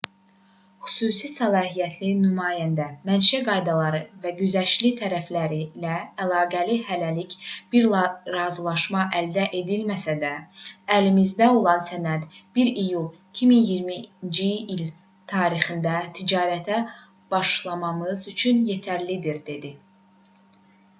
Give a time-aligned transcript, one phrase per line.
[0.91, 7.35] xüsusi səlahiyyətli nümayəndə mənşə qaydaları və güzəştli tariflərlə əlaqəli hələlik
[7.75, 7.89] bir
[8.37, 10.31] razılaşma əldə edilməsə də
[10.95, 12.25] əlimizdə olan sənəd
[12.65, 13.05] 1 iyul
[13.43, 14.81] 2020-ci il
[15.35, 16.81] tarixində ticarətə
[17.35, 19.71] başlamamız üçün yetərlidir dedi